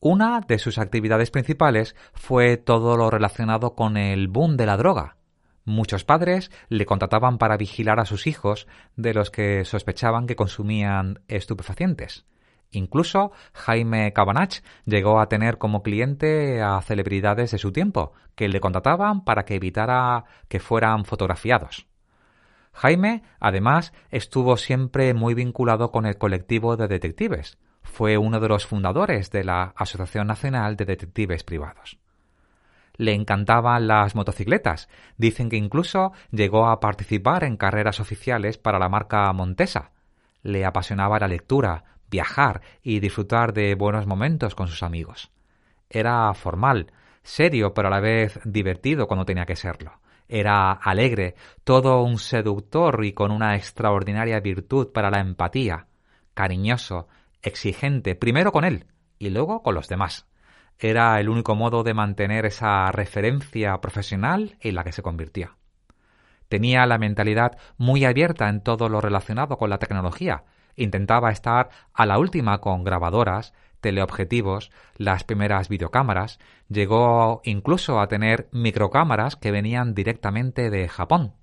[0.00, 5.18] Una de sus actividades principales fue todo lo relacionado con el boom de la droga.
[5.66, 11.20] Muchos padres le contrataban para vigilar a sus hijos de los que sospechaban que consumían
[11.28, 12.24] estupefacientes.
[12.70, 18.60] Incluso Jaime Cabanach llegó a tener como cliente a celebridades de su tiempo, que le
[18.60, 21.86] contrataban para que evitara que fueran fotografiados.
[22.72, 27.58] Jaime, además, estuvo siempre muy vinculado con el colectivo de detectives.
[27.82, 31.98] Fue uno de los fundadores de la Asociación Nacional de Detectives Privados.
[32.98, 34.88] Le encantaban las motocicletas.
[35.16, 39.92] Dicen que incluso llegó a participar en carreras oficiales para la marca Montesa.
[40.42, 41.84] Le apasionaba la lectura,
[42.16, 45.30] viajar y disfrutar de buenos momentos con sus amigos.
[45.90, 46.90] Era formal,
[47.22, 50.00] serio pero a la vez divertido cuando tenía que serlo.
[50.26, 55.88] Era alegre, todo un seductor y con una extraordinaria virtud para la empatía,
[56.32, 57.06] cariñoso,
[57.42, 58.86] exigente, primero con él
[59.18, 60.26] y luego con los demás.
[60.78, 65.56] Era el único modo de mantener esa referencia profesional en la que se convirtió.
[66.48, 70.44] Tenía la mentalidad muy abierta en todo lo relacionado con la tecnología.
[70.76, 78.48] Intentaba estar a la última con grabadoras, teleobjetivos, las primeras videocámaras, llegó incluso a tener
[78.52, 81.34] microcámaras que venían directamente de Japón.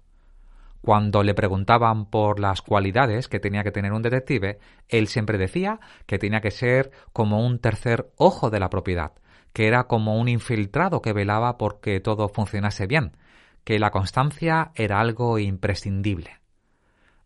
[0.82, 4.60] Cuando le preguntaban por las cualidades que tenía que tener un detective,
[4.90, 9.14] él siempre decía que tenía que ser como un tercer ojo de la propiedad,
[9.54, 13.16] que era como un infiltrado que velaba porque todo funcionase bien,
[13.64, 16.43] que la constancia era algo imprescindible.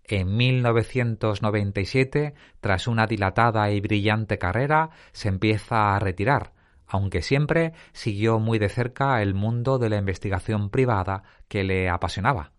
[0.08, 6.54] En 1997, tras una dilatada y brillante carrera, se empieza a retirar,
[6.88, 12.54] aunque siempre siguió muy de cerca el mundo de la investigación privada que le apasionaba.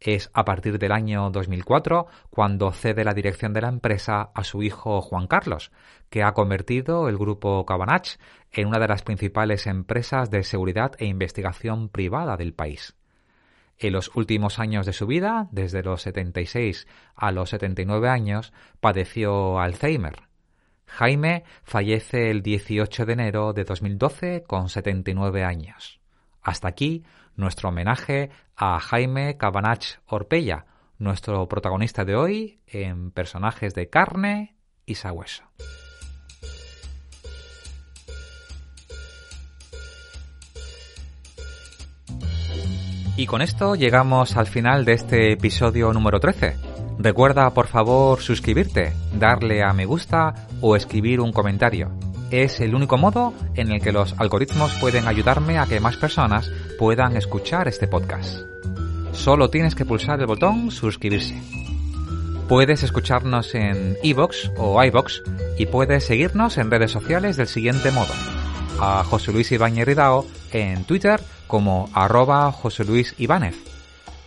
[0.00, 4.62] Es a partir del año 2004 cuando cede la dirección de la empresa a su
[4.62, 5.72] hijo Juan Carlos,
[6.08, 8.16] que ha convertido el grupo Cabanach
[8.52, 12.97] en una de las principales empresas de seguridad e investigación privada del país.
[13.78, 19.60] En los últimos años de su vida, desde los 76 a los 79 años, padeció
[19.60, 20.28] Alzheimer.
[20.86, 26.00] Jaime fallece el 18 de enero de 2012 con 79 años.
[26.42, 27.04] Hasta aquí
[27.36, 30.66] nuestro homenaje a Jaime Cabanach Orpella,
[30.98, 34.56] nuestro protagonista de hoy en personajes de carne
[34.86, 35.44] y sabueso.
[43.18, 46.56] Y con esto llegamos al final de este episodio número 13.
[46.98, 51.90] Recuerda por favor suscribirte, darle a me gusta o escribir un comentario
[52.30, 56.50] es el único modo en el que los algoritmos pueden ayudarme a que más personas
[56.78, 58.40] puedan escuchar este podcast.
[59.12, 61.40] Solo tienes que pulsar el botón suscribirse.
[62.48, 65.22] Puedes escucharnos en iVoox o iVox
[65.58, 68.12] y puedes seguirnos en redes sociales del siguiente modo.
[68.80, 73.56] A José Luis Ibáñez Ridao en Twitter como arroba José Luis Ibáñez.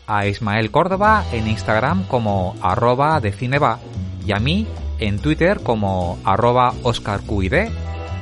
[0.07, 3.79] A Ismael Córdoba en Instagram como arroba de cineba
[4.25, 4.67] y a mí
[4.99, 7.69] en Twitter como arroba OscarQID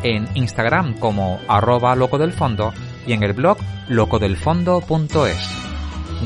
[0.04, 2.74] en Instagram como arroba loco del fondo
[3.08, 5.70] y en el blog locodelfondo.es.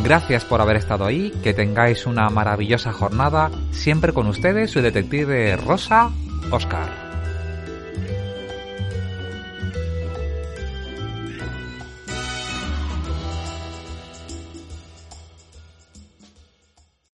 [0.04, 5.56] Gracias por haber estado ahí, que tengáis una maravillosa jornada, siempre con ustedes su detective
[5.56, 6.10] Rosa
[6.52, 7.03] Oscar.